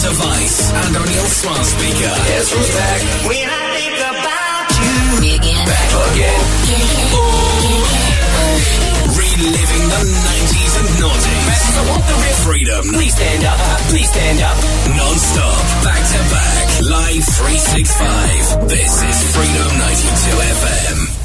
[0.00, 2.08] device and on your smart speaker.
[2.08, 3.00] Guess who's back?
[3.28, 5.20] When I think about you.
[5.20, 5.64] Me again.
[5.68, 6.40] Back again.
[9.12, 11.60] Reliving the 90s and noughties.
[11.76, 12.36] I want the rip.
[12.48, 12.82] Freedom.
[12.96, 13.60] Please stand up.
[13.92, 14.56] Please stand up.
[14.96, 15.60] Non-stop.
[15.84, 16.66] Back to back.
[16.80, 18.68] Live 365.
[18.68, 21.19] This is Freedom 92 FM.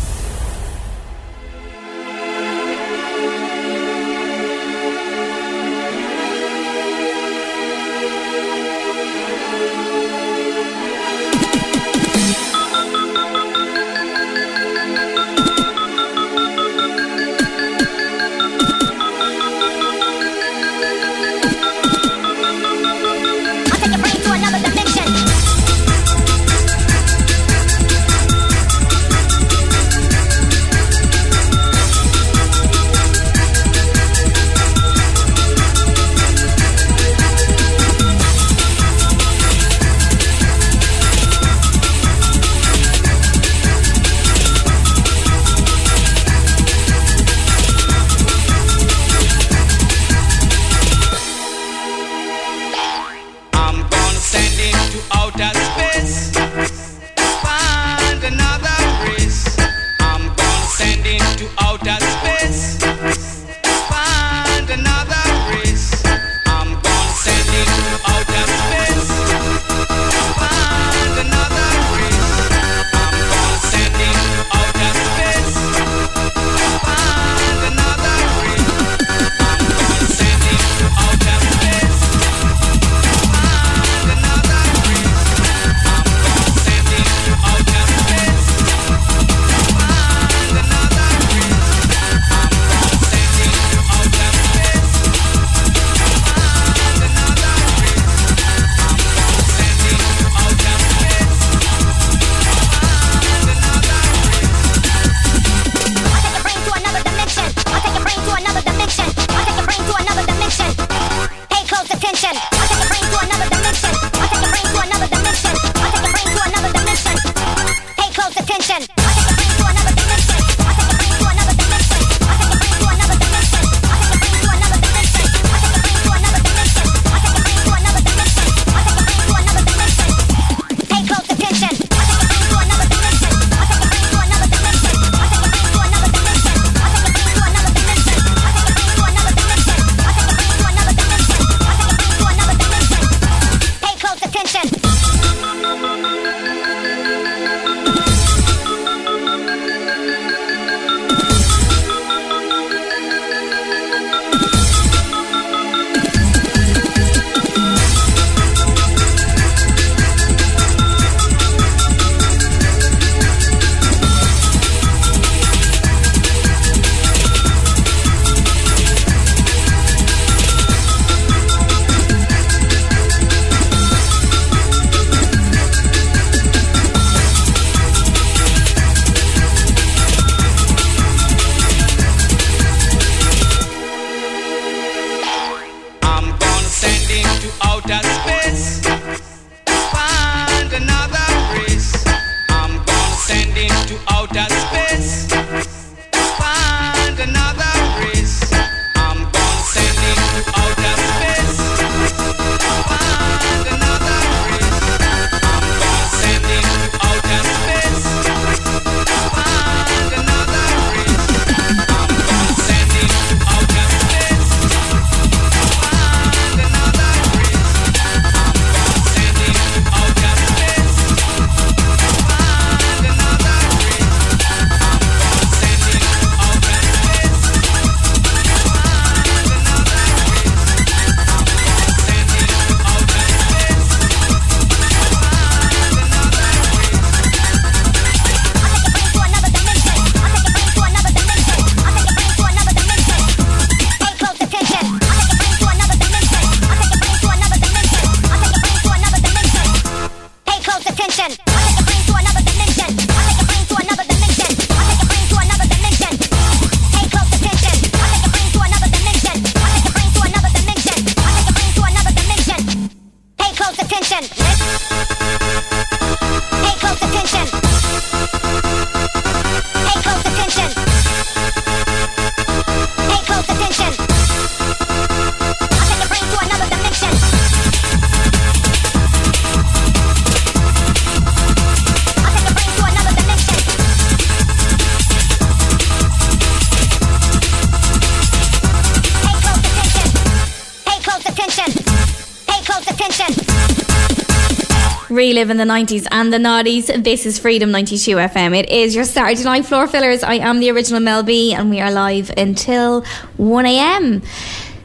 [295.36, 297.04] Reliving the 90s and the noughties.
[297.04, 298.58] This is Freedom 92 FM.
[298.58, 300.24] It is your Saturday night floor fillers.
[300.24, 303.02] I am the original Mel B, and we are live until
[303.38, 304.26] 1am.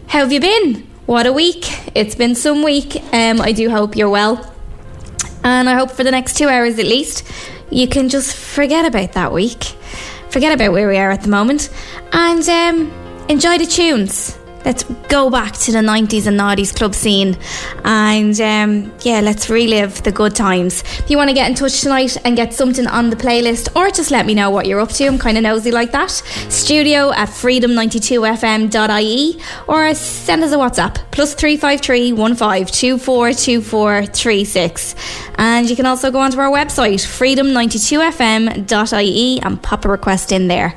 [0.09, 0.89] How have you been?
[1.07, 1.67] What a week.
[1.95, 2.97] It's been some week.
[3.13, 4.53] Um, I do hope you're well.
[5.45, 7.31] And I hope for the next two hours at least,
[7.71, 9.63] you can just forget about that week.
[10.31, 11.71] Forget about where we are at the moment
[12.13, 12.91] and um,
[13.29, 17.39] enjoy the tunes let's go back to the 90s and noughties club scene
[17.85, 20.83] and um, yeah let's relive the good times.
[20.99, 23.91] If you want to get in touch tonight and get something on the playlist or
[23.91, 27.13] just let me know what you're up to I'm kind of nosy like that studio
[27.13, 34.95] at freedom92fm.ie or send us a WhatsApp plus 353 15242436
[35.37, 40.75] and you can also go onto our website freedom92fm.ie and pop a request in there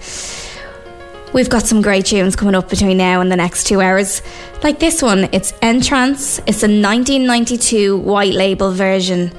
[1.34, 4.22] We've got some great tunes coming up between now and the next two hours.
[4.62, 6.38] Like this one, it's N-Trance.
[6.46, 9.32] It's a 1992 white label version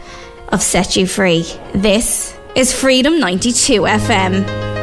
[0.49, 1.47] of Set You Free.
[1.73, 4.74] This is Freedom 92 FM.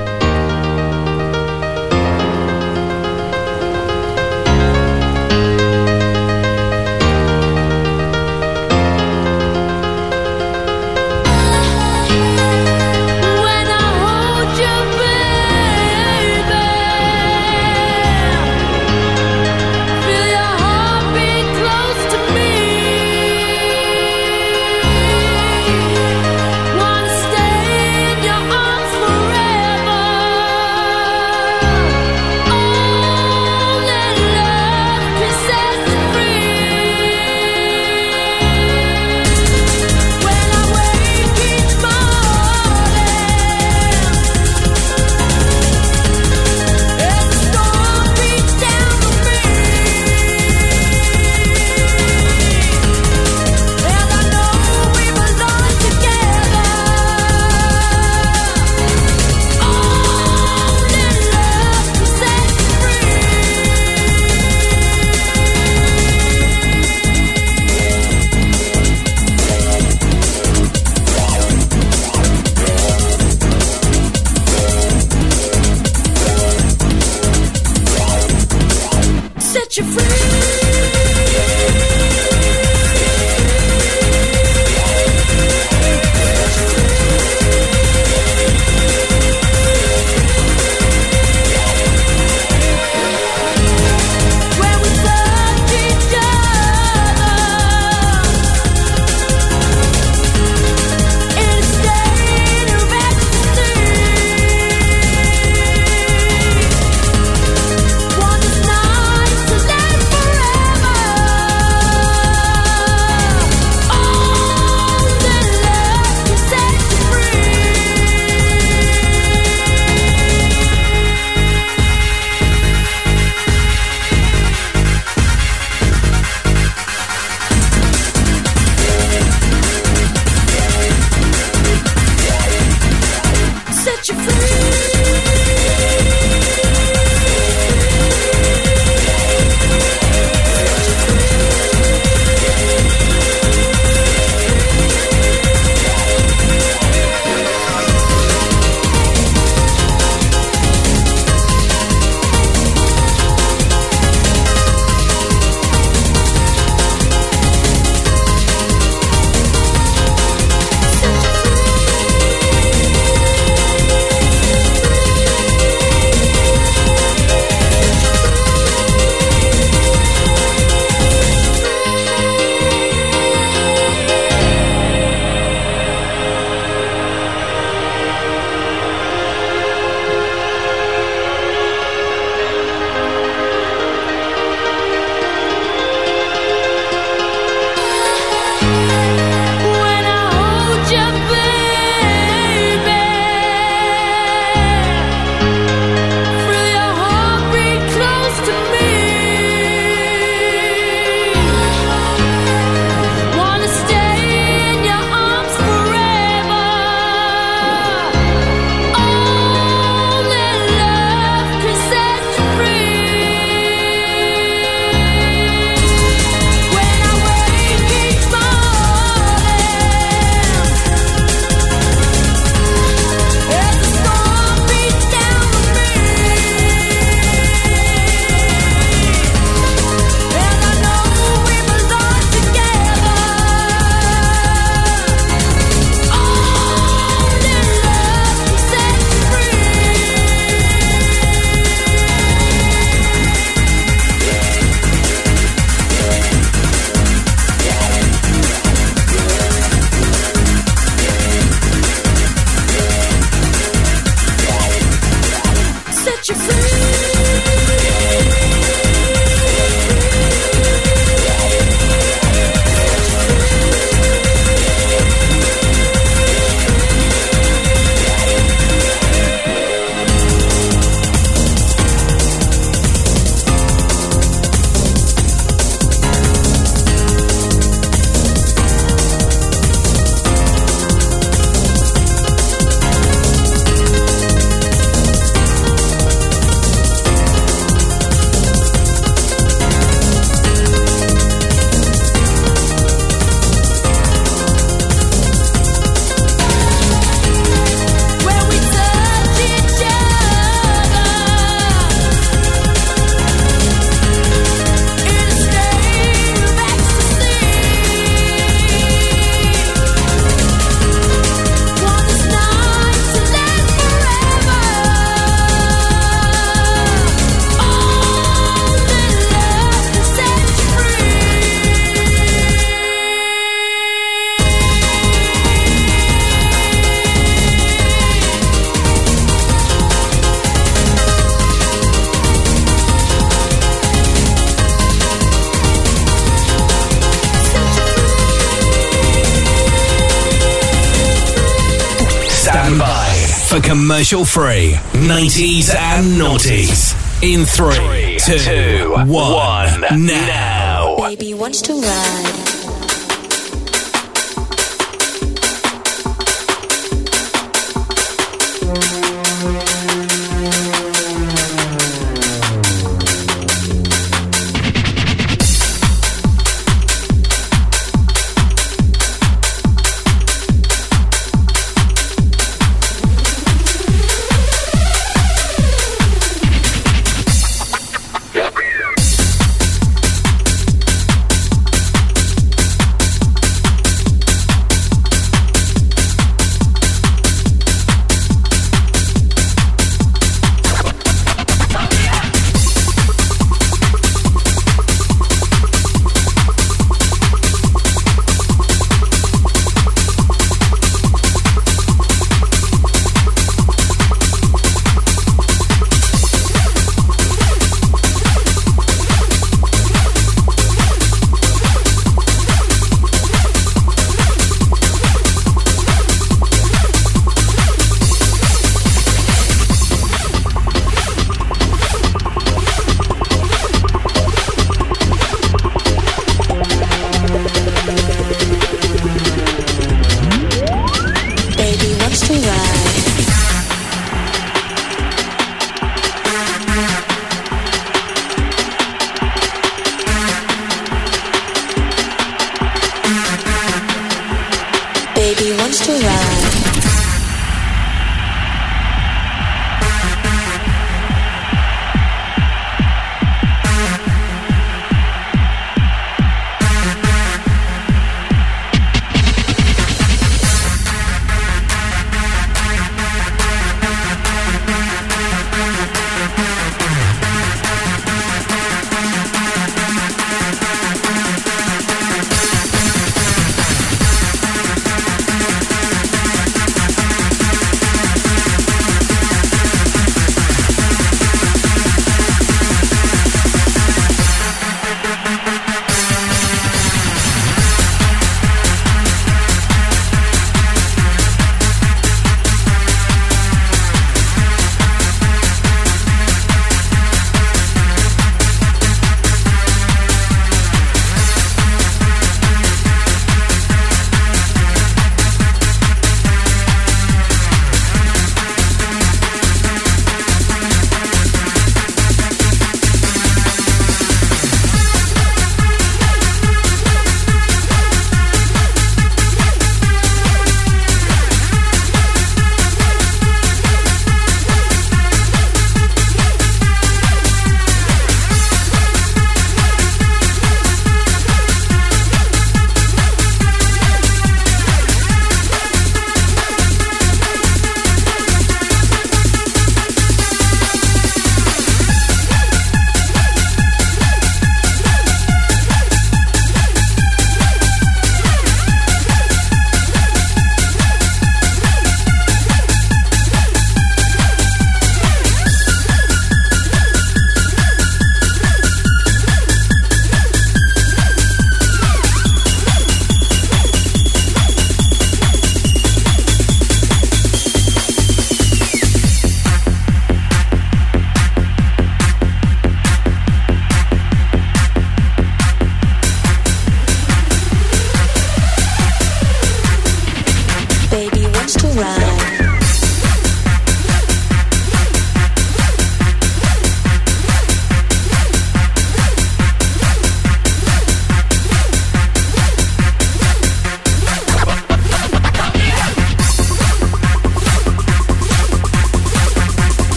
[344.12, 344.74] Commercial free
[345.08, 346.94] 90s and noughties.
[347.24, 350.98] In three, two, one, now.
[350.98, 352.41] Baby wants to ride.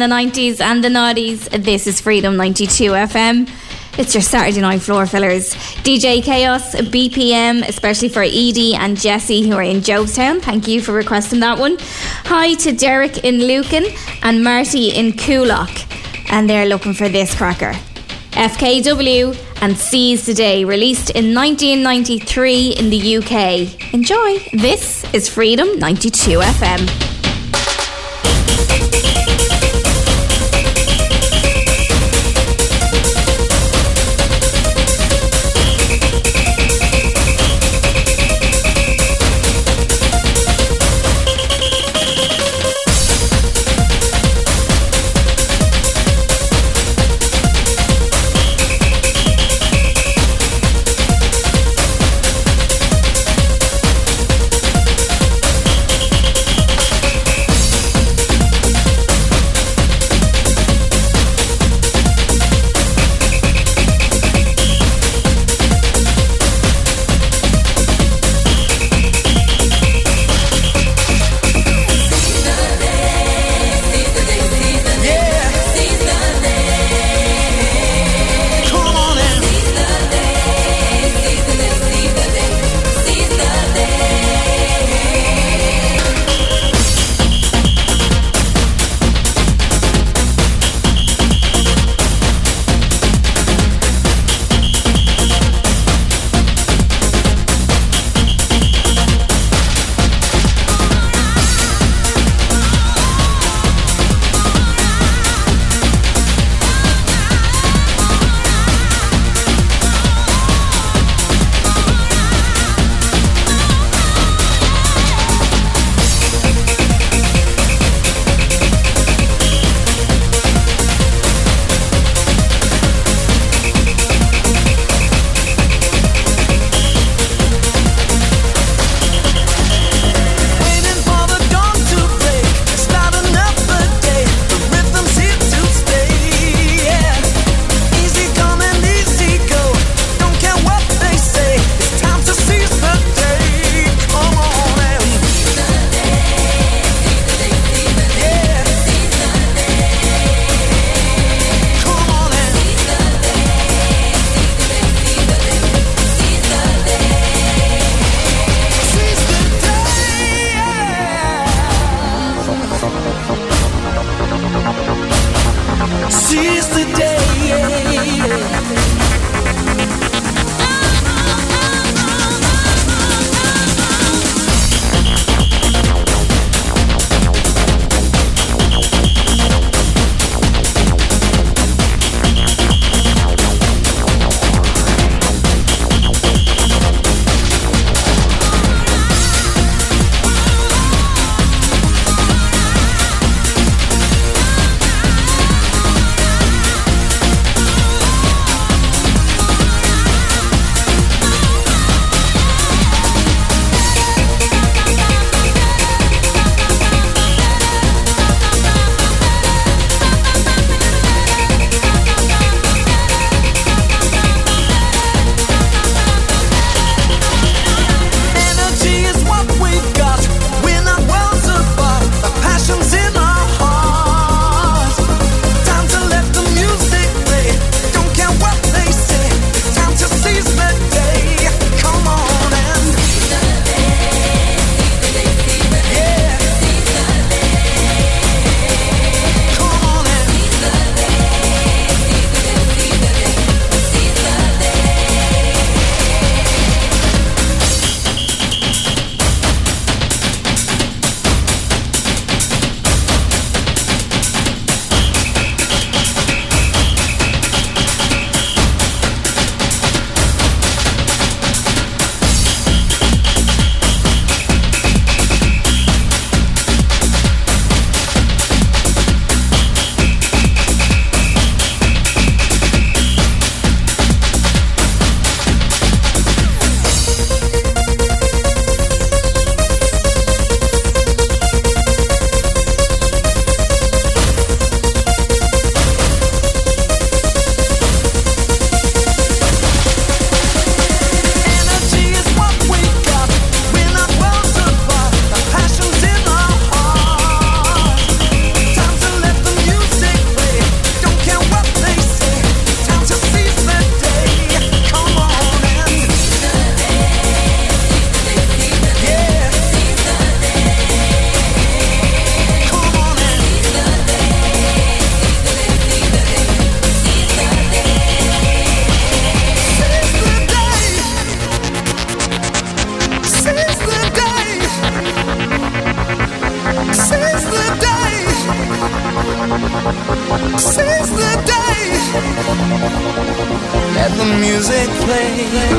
[0.00, 1.46] The 90s and the noughties.
[1.62, 3.50] This is Freedom 92 FM.
[3.98, 5.52] It's your Saturday night floor fillers.
[5.84, 10.40] DJ Chaos, BPM, especially for Edie and Jesse who are in Jobstown.
[10.40, 11.76] Thank you for requesting that one.
[12.24, 13.84] Hi to Derek in Lucan
[14.22, 15.84] and Marty in Coolock.
[16.32, 17.72] And they're looking for this cracker.
[18.32, 23.92] FKW and Seize the Day, released in 1993 in the UK.
[23.92, 24.38] Enjoy.
[24.54, 27.09] This is Freedom 92 FM.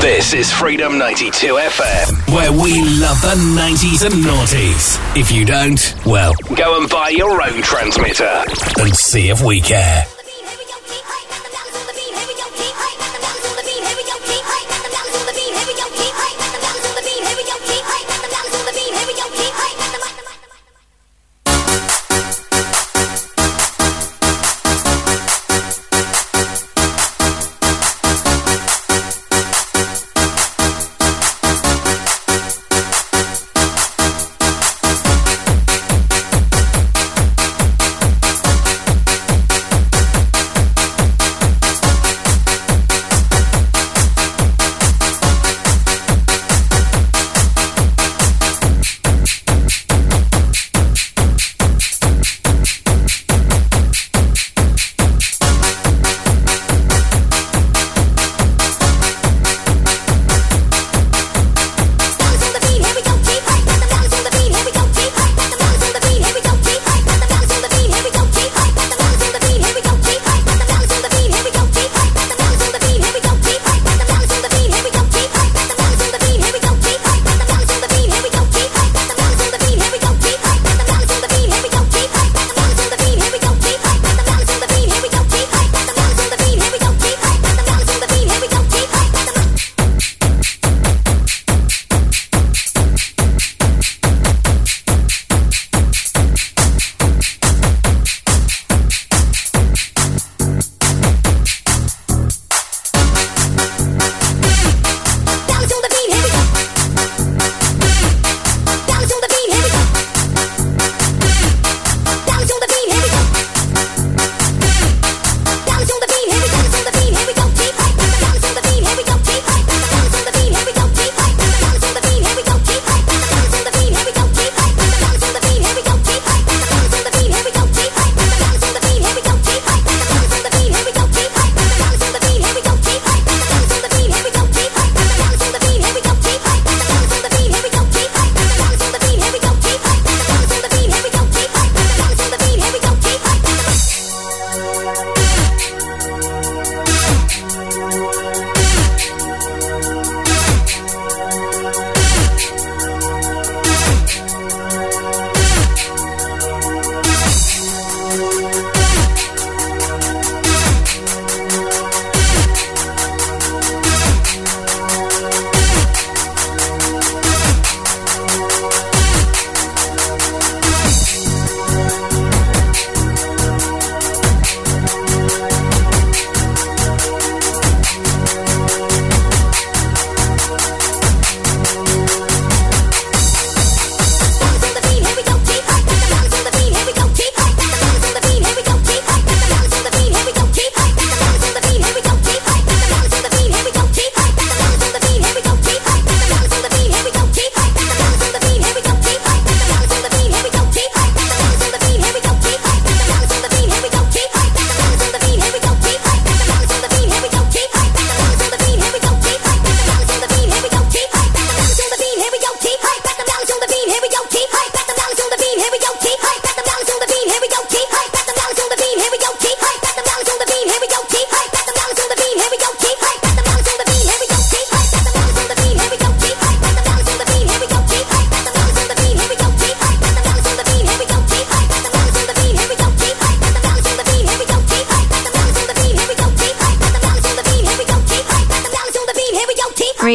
[0.01, 5.15] This is Freedom 92 FM, where we love the 90s and noughties.
[5.15, 8.43] If you don't, well, go and buy your own transmitter
[8.79, 10.05] and see if we care.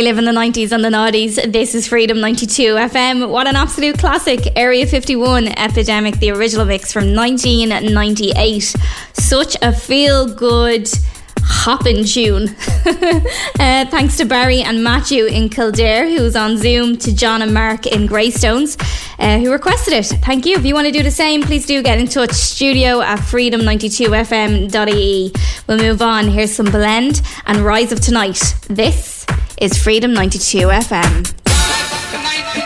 [0.07, 1.53] Relive in the 90s and the noughties.
[1.53, 3.29] This is Freedom 92 FM.
[3.29, 4.39] What an absolute classic.
[4.55, 8.77] Area 51 Epidemic, the original mix from 1998.
[9.15, 10.89] Such a feel good
[11.43, 12.51] hopping tune.
[12.87, 17.89] uh, thanks to Barry and Matthew in Kildare, who's on Zoom, to John and Mark
[17.89, 18.77] in Greystones,
[19.19, 20.05] uh, who requested it.
[20.05, 20.57] Thank you.
[20.57, 22.31] If you want to do the same, please do get in touch.
[22.31, 25.33] Studio at freedom92fm.ie.
[25.67, 26.29] We'll move on.
[26.29, 28.55] Here's some Blend and Rise of Tonight.
[28.69, 29.27] This
[29.59, 32.66] is Freedom 92 FM.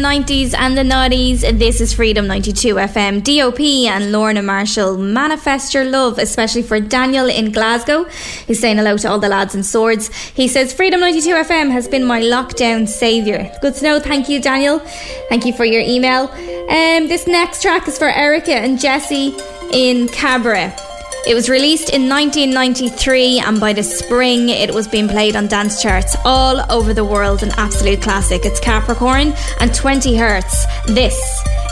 [0.00, 1.40] 90s and the noughties.
[1.58, 3.22] This is Freedom 92 FM.
[3.22, 8.06] DOP and Lorna Marshall manifest your love, especially for Daniel in Glasgow,
[8.46, 10.08] He's saying hello to all the lads in Swords.
[10.14, 13.50] He says, Freedom 92 FM has been my lockdown saviour.
[13.60, 14.00] Good to know.
[14.00, 14.80] Thank you, Daniel.
[15.28, 16.28] Thank you for your email.
[16.28, 19.36] Um, this next track is for Erica and Jesse
[19.72, 20.89] in Cabra.
[21.26, 25.82] It was released in 1993, and by the spring, it was being played on dance
[25.82, 27.42] charts all over the world.
[27.42, 28.46] An absolute classic.
[28.46, 30.64] It's Capricorn and 20 Hertz.
[30.86, 31.18] This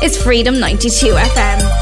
[0.02, 1.77] is Freedom 92 FM.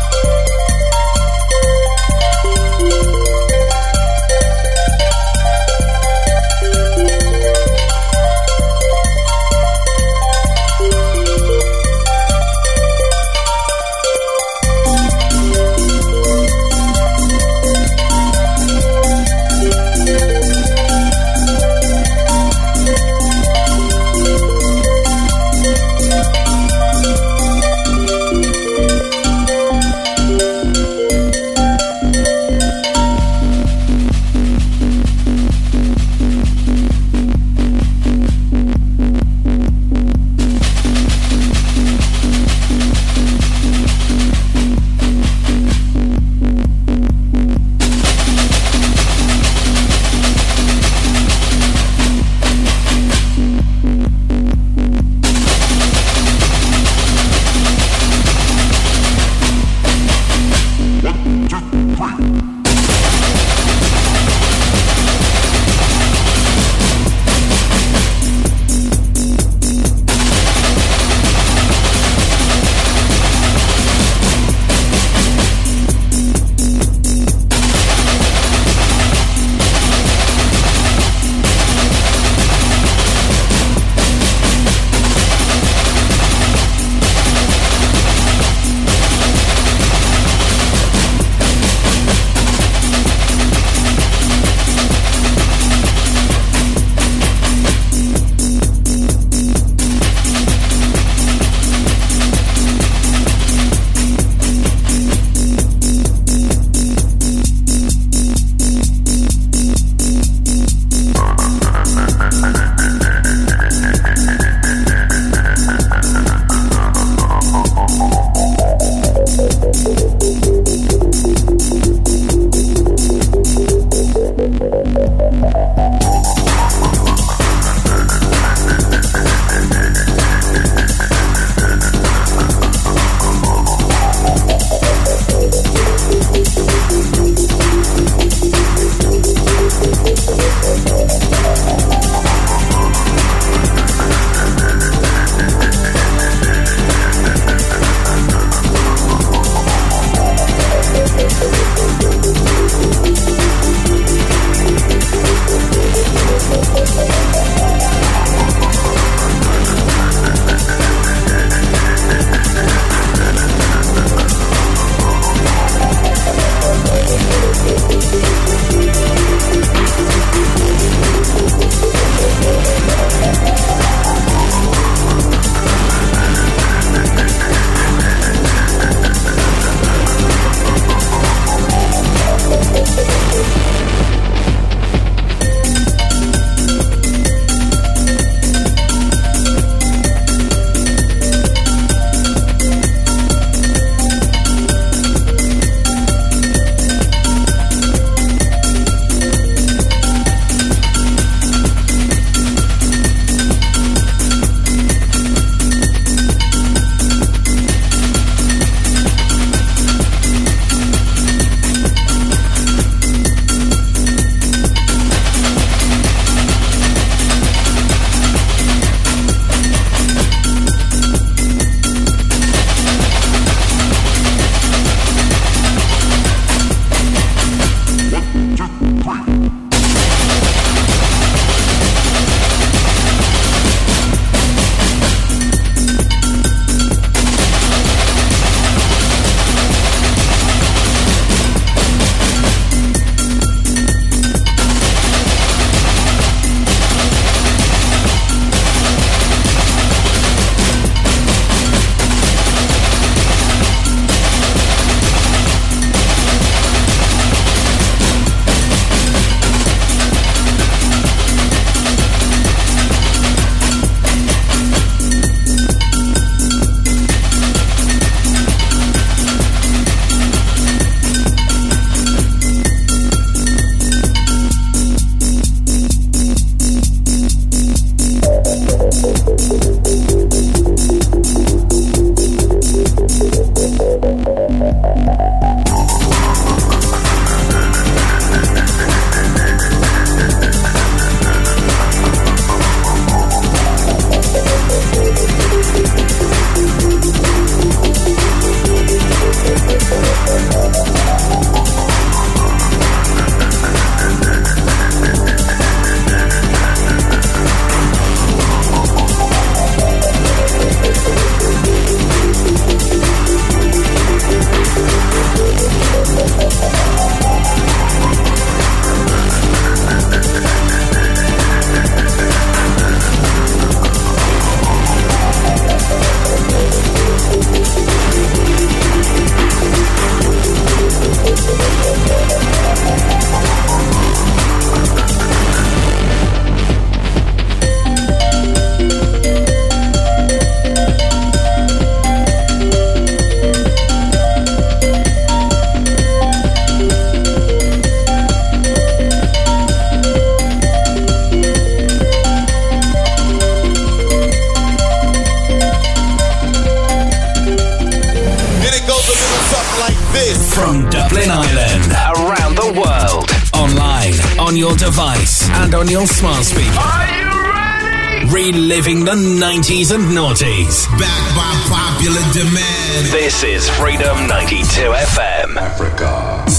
[372.36, 373.06] Demand.
[373.06, 375.56] This is Freedom 92 FM.
[375.56, 376.55] Africa.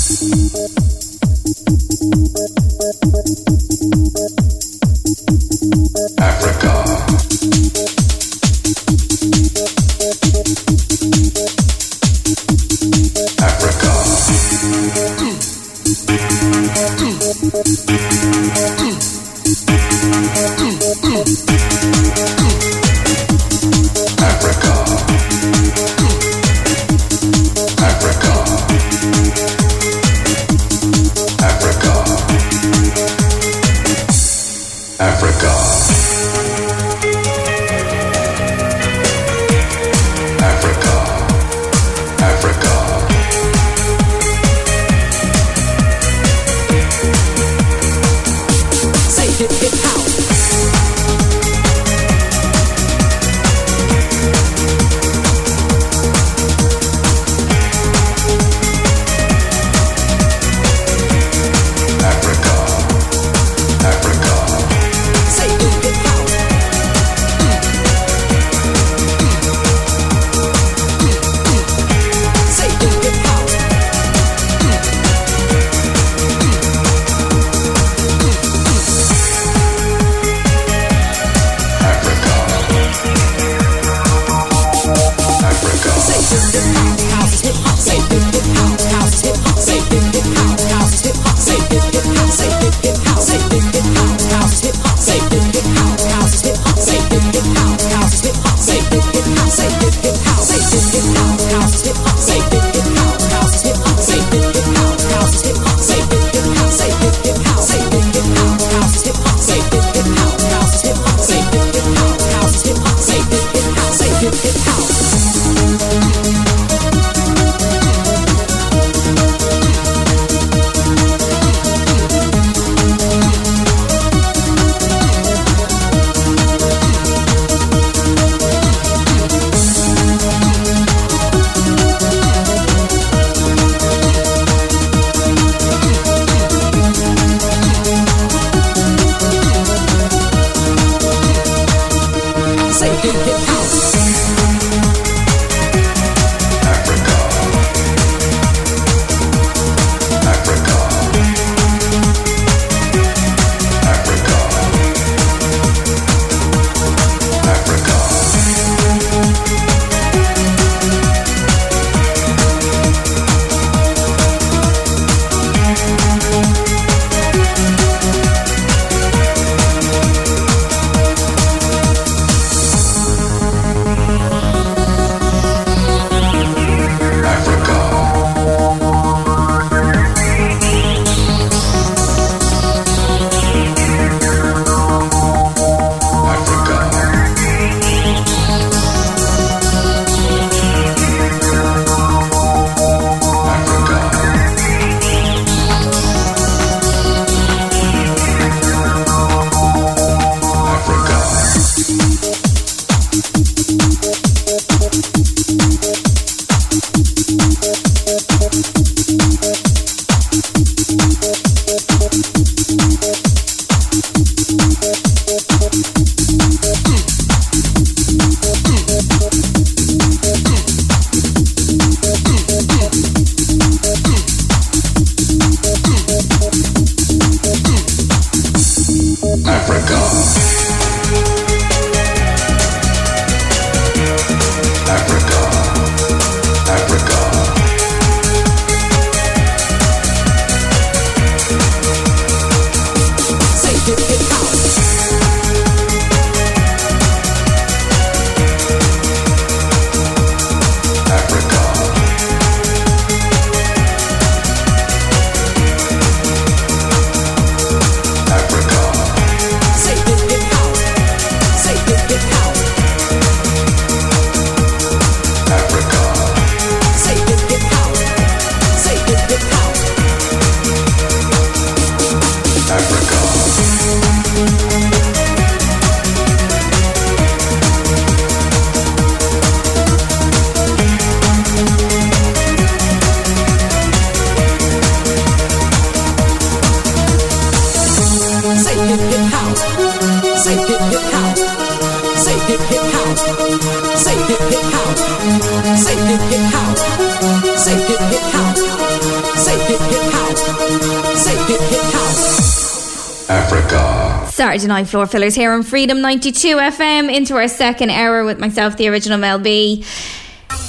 [304.87, 309.17] Floor Fillers here on Freedom 92 FM into our second hour with myself, the original
[309.17, 309.85] Mel B.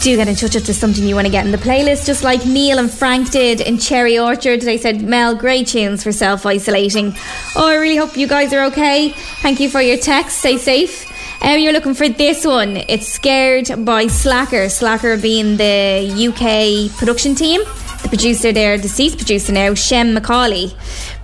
[0.03, 2.23] Do get in touch if there's something you want to get in the playlist, just
[2.23, 4.61] like Neil and Frank did in Cherry Orchard.
[4.61, 7.15] They said, Mel, great tunes for self isolating.
[7.57, 9.11] Oh, I really hope you guys are okay.
[9.43, 10.39] Thank you for your text.
[10.39, 11.07] Stay safe.
[11.41, 12.77] Um, you're looking for this one.
[12.77, 14.69] It's Scared by Slacker.
[14.69, 17.61] Slacker being the UK production team.
[18.03, 20.75] The producer there, deceased producer now, Shem McCauley.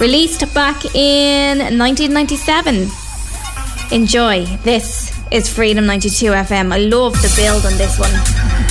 [0.00, 2.88] Released back in 1997.
[3.92, 4.44] Enjoy.
[4.64, 6.72] This is Freedom 92 FM.
[6.72, 8.63] I love the build on this one.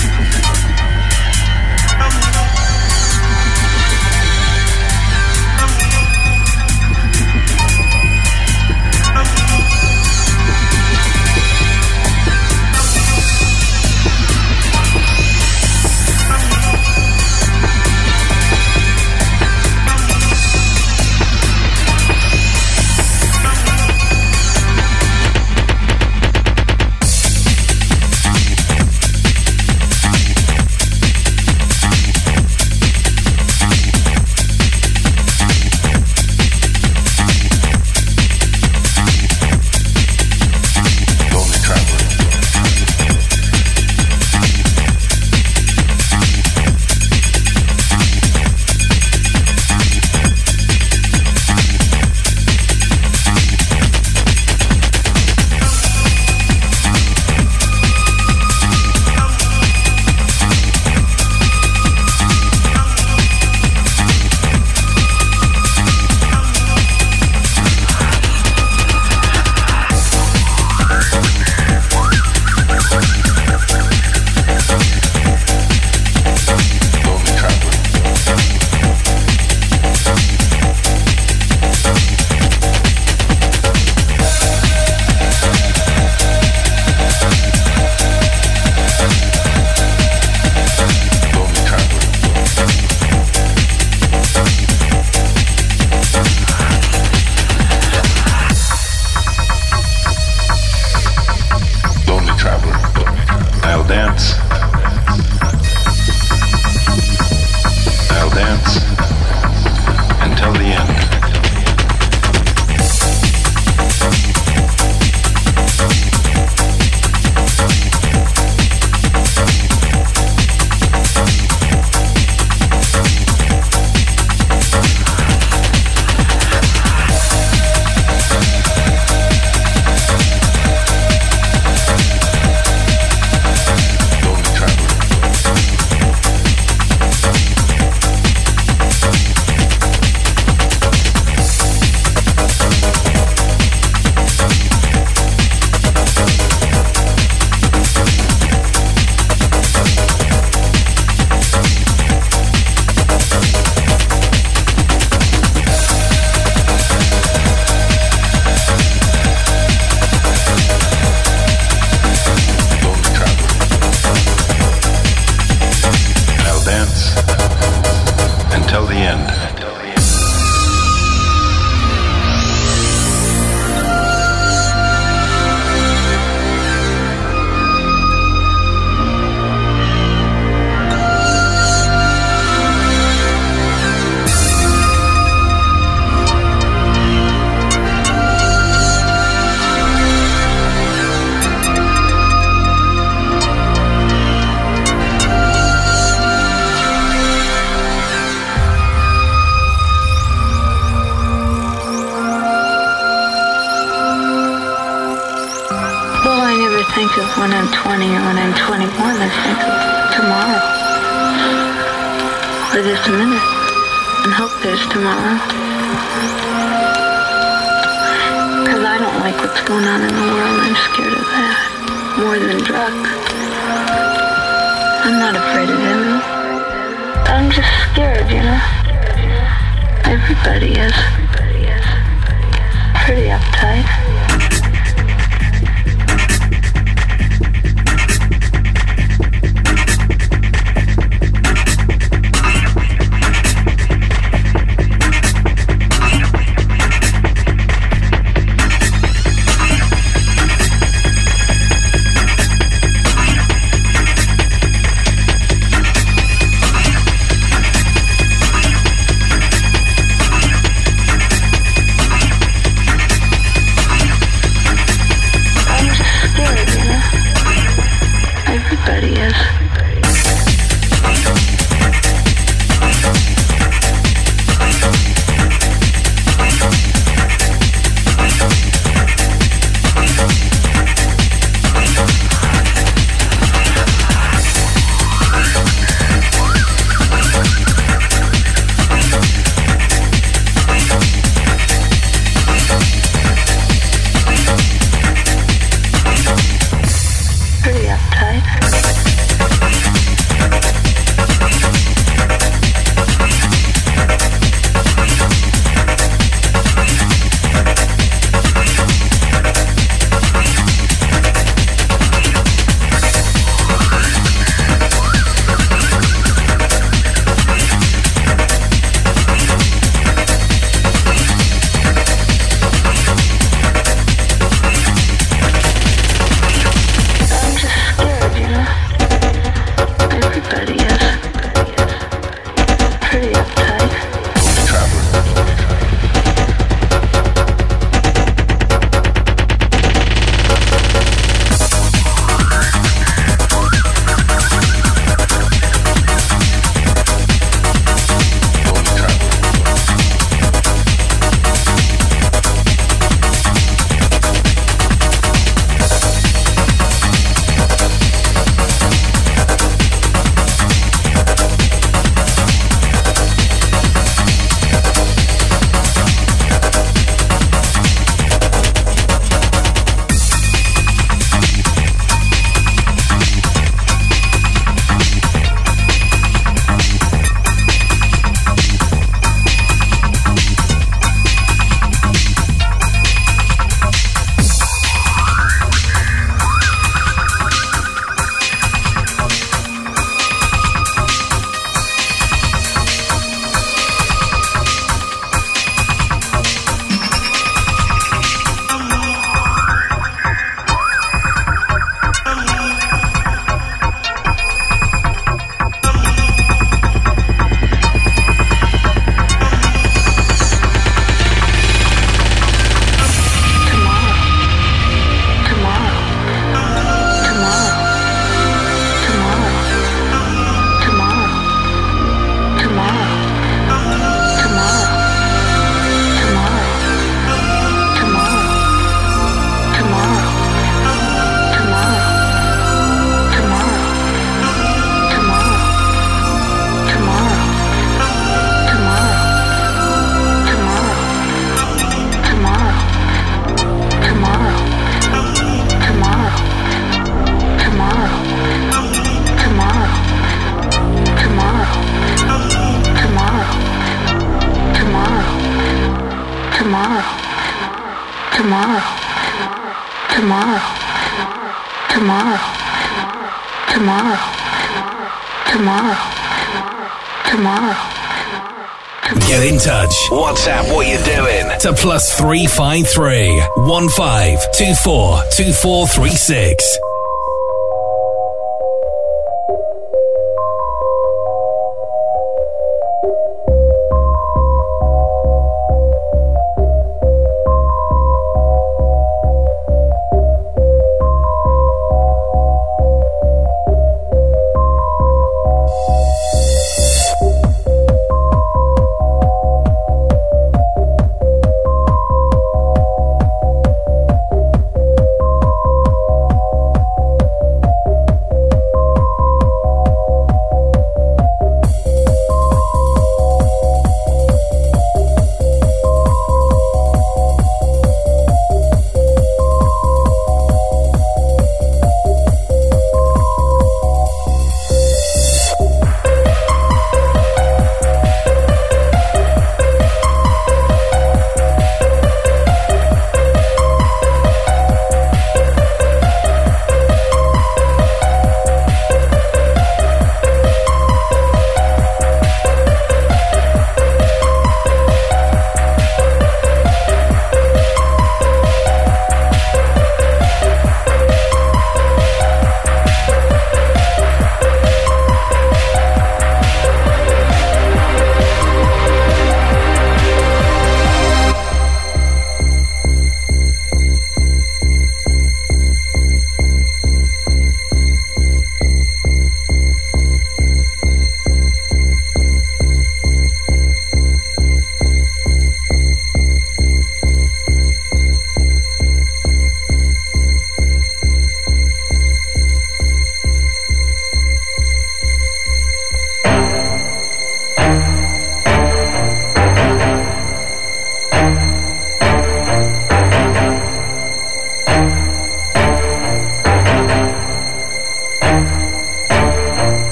[471.64, 476.78] To plus three five three one five two four two four three six.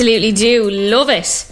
[0.00, 1.46] Absolutely do love it.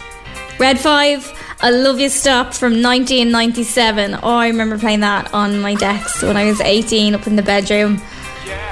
[0.59, 4.15] Red 5, I Love You Stop from 1997.
[4.23, 7.43] Oh, I remember playing that on my decks when I was 18 up in the
[7.43, 8.01] bedroom.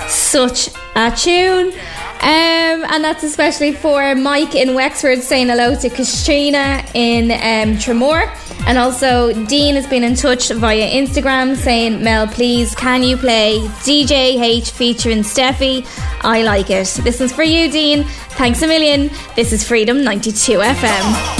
[0.07, 1.73] Such a tune.
[2.21, 8.35] Um, and that's especially for Mike in Wexford saying hello to Katrina in um, Tramore.
[8.65, 13.59] And also, Dean has been in touch via Instagram saying, Mel, please, can you play
[13.83, 15.85] DJ H featuring Stefy?
[16.27, 16.87] I like it.
[17.05, 18.03] This is for you, Dean.
[18.31, 19.09] Thanks a million.
[19.37, 21.36] This is Freedom 92 FM.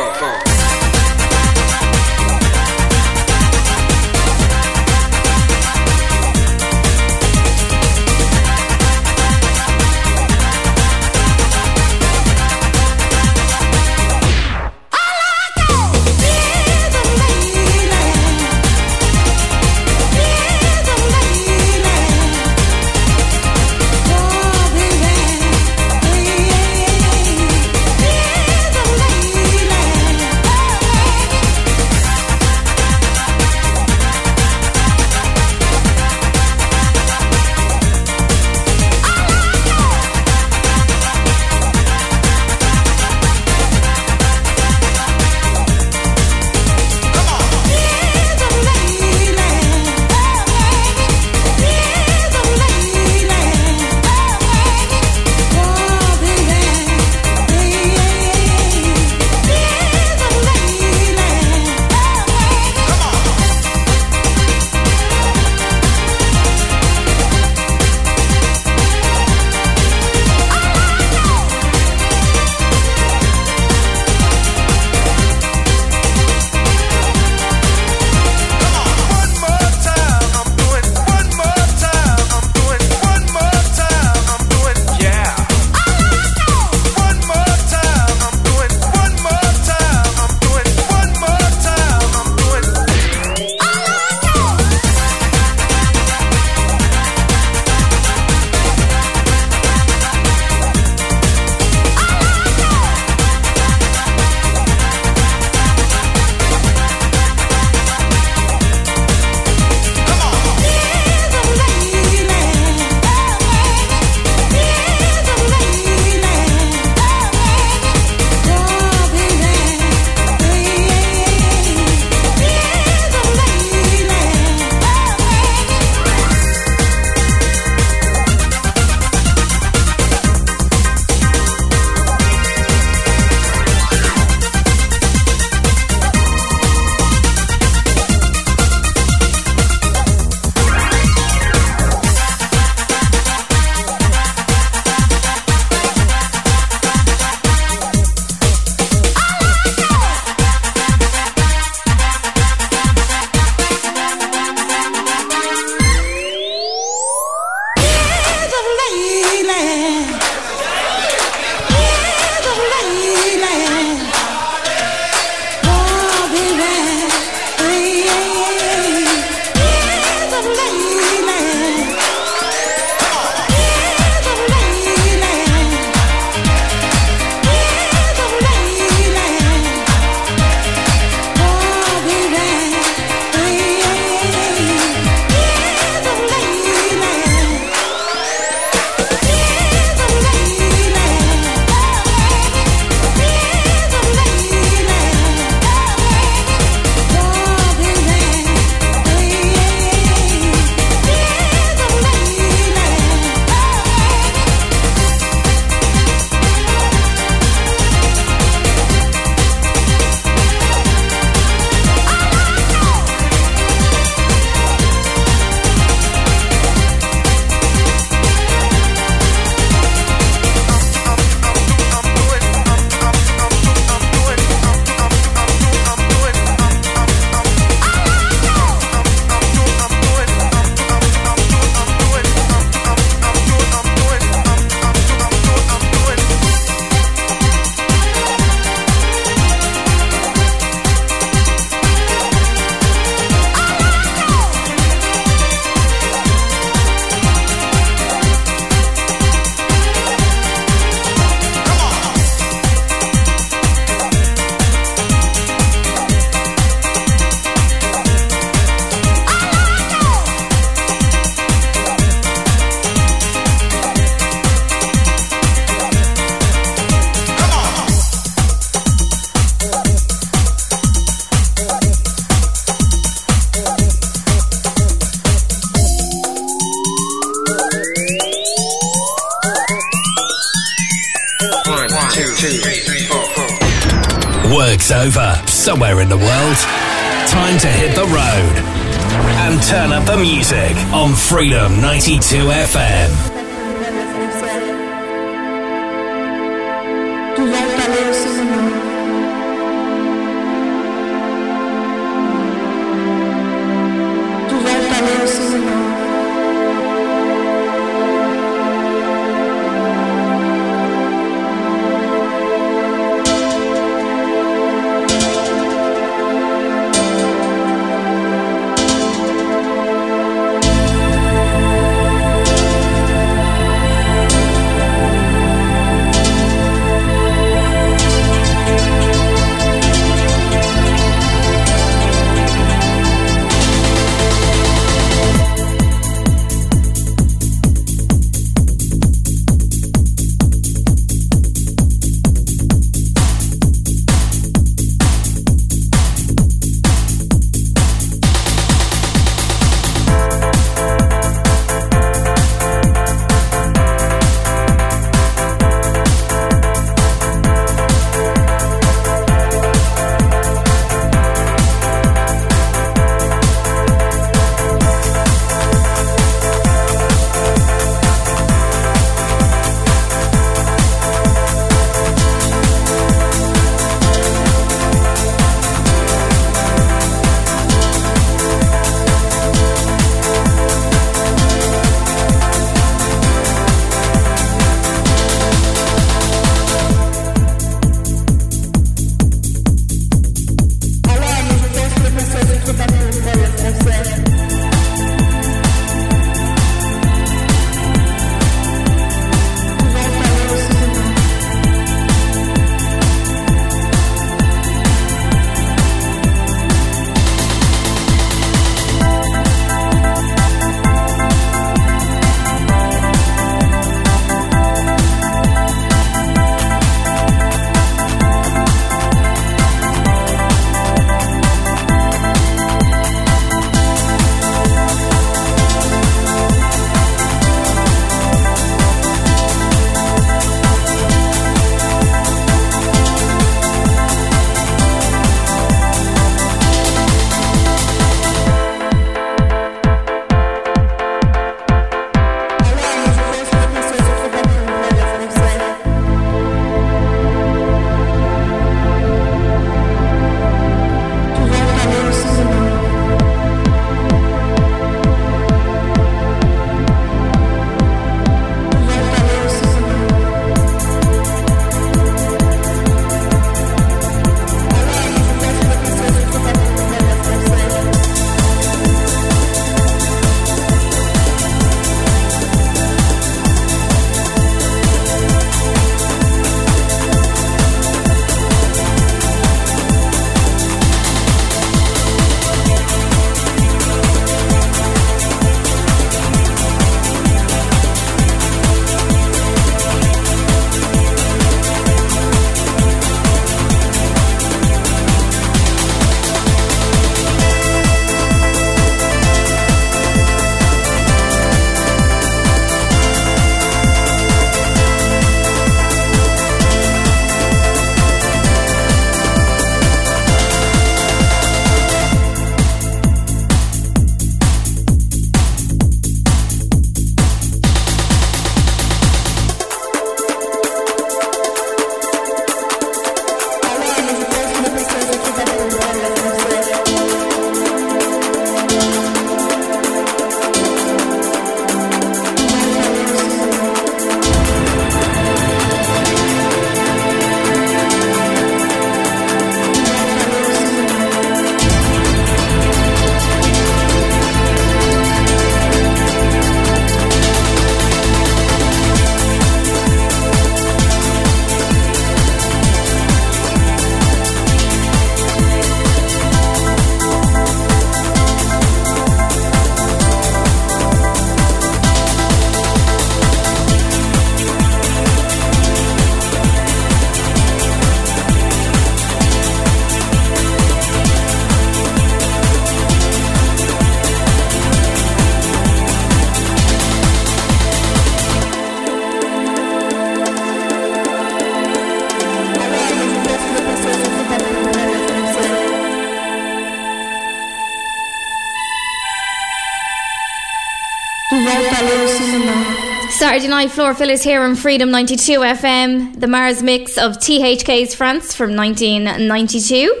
[593.58, 598.54] Night floor fillers here on Freedom 92 FM, the Mars mix of THK's France from
[598.54, 600.00] 1992.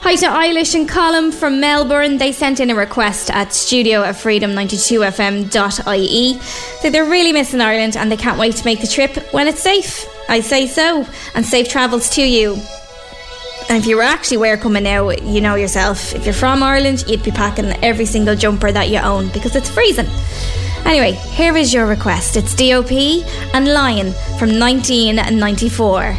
[0.00, 2.16] Hi to Eilish and Colm from Melbourne.
[2.16, 6.38] They sent in a request at studio at freedom92fm.ie.
[6.80, 9.62] So they're really missing Ireland and they can't wait to make the trip when it's
[9.62, 10.08] safe.
[10.30, 11.06] I say so.
[11.34, 12.54] And safe travels to you.
[13.68, 16.14] And if you were actually where coming now, you know yourself.
[16.14, 19.68] If you're from Ireland, you'd be packing every single jumper that you own because it's
[19.68, 20.08] freezing.
[20.84, 22.36] Anyway, here is your request.
[22.36, 22.92] It's DOP
[23.54, 26.16] and Lion from 1994.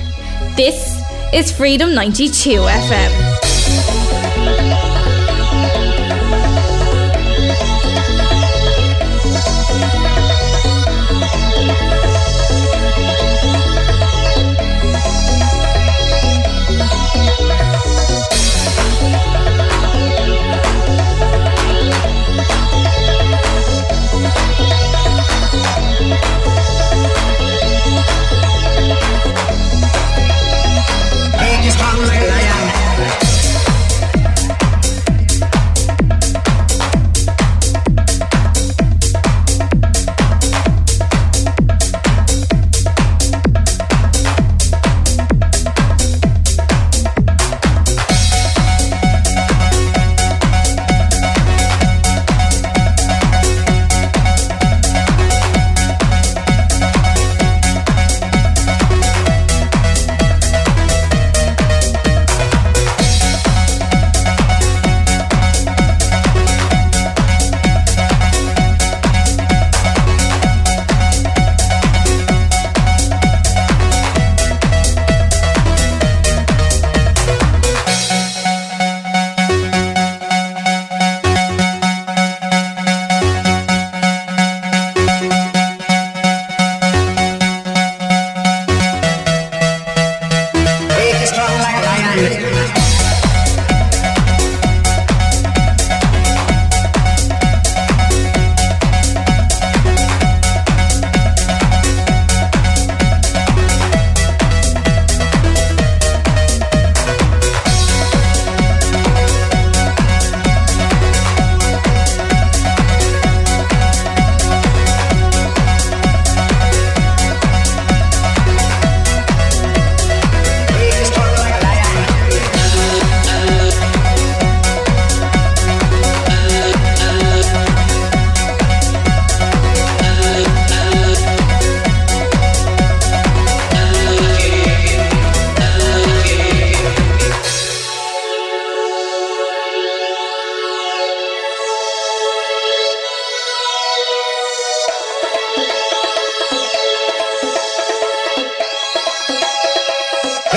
[0.56, 1.00] This
[1.34, 4.07] is Freedom 92 FM.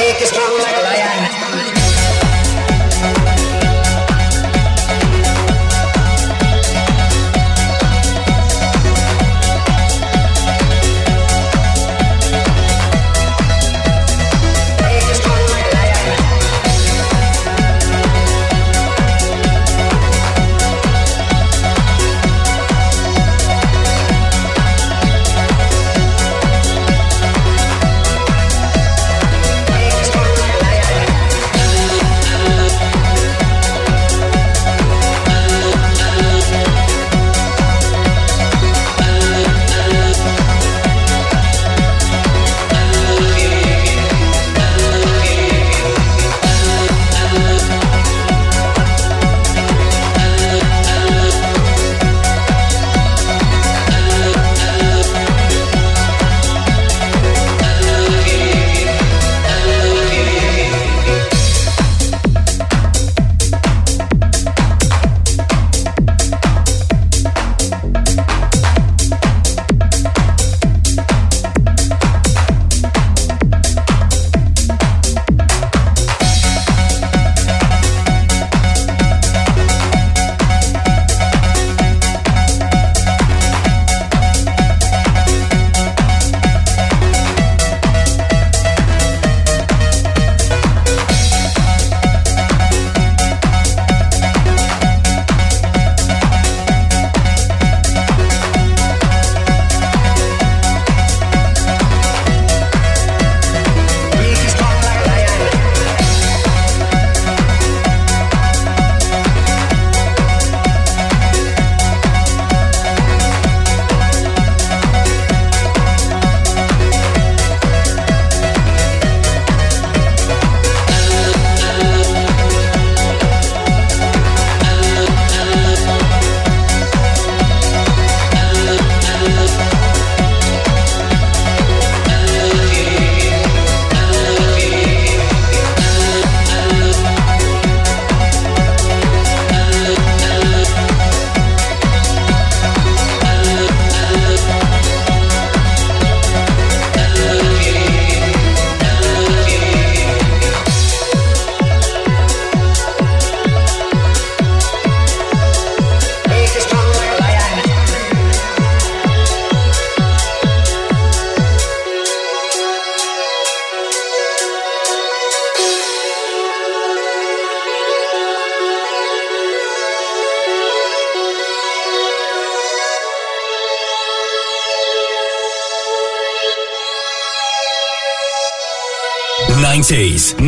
[0.08, 1.39] एक strong लाया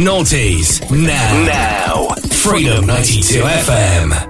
[0.03, 1.45] 90s, noughties, now.
[1.47, 2.09] Now.
[2.31, 4.22] Freedom 92 FM.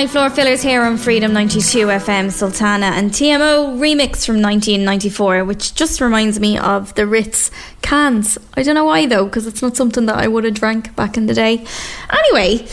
[0.00, 5.44] Night Floor Fillers here on Freedom 92 FM, Sultana and Te Amo remix from 1994,
[5.44, 7.50] which just reminds me of the Ritz
[7.82, 8.38] cans.
[8.54, 11.18] I don't know why though, because it's not something that I would have drank back
[11.18, 11.66] in the day.
[12.08, 12.66] Anyway,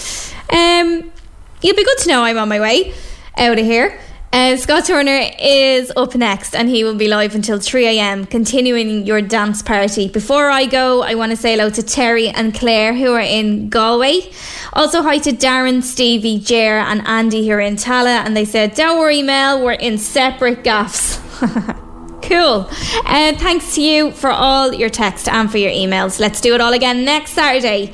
[0.54, 1.12] um,
[1.62, 2.94] you'll be good to know I'm on my way
[3.38, 4.00] out of here.
[4.32, 9.22] Uh, Scott Turner is up next and he will be live until 3am, continuing your
[9.22, 10.08] dance party.
[10.08, 13.68] Before I go, I want to say hello to Terry and Claire who are in
[13.68, 14.32] Galway.
[14.78, 18.28] Also, hi to Darren, Stevie, Jer, and Andy here in Tallaght.
[18.28, 21.18] And they said, Don't worry, Mel, we're in separate gaffs.
[22.22, 22.70] cool.
[23.08, 26.20] And thanks to you for all your text and for your emails.
[26.20, 27.88] Let's do it all again next Saturday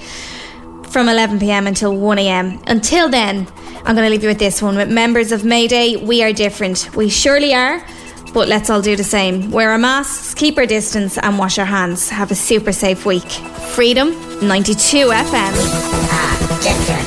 [0.89, 2.61] from 11pm until 1am.
[2.68, 3.47] Until then,
[3.85, 4.76] I'm going to leave you with this one.
[4.76, 6.93] With members of Mayday, we are different.
[6.97, 7.81] We surely are,
[8.34, 9.51] but let's all do the same.
[9.51, 12.10] Wear our masks, keep our distance, and wash our hands.
[12.10, 13.30] Have a super safe week.
[13.73, 14.10] Freedom
[14.45, 16.32] 92 FM.
[16.64, 17.02] The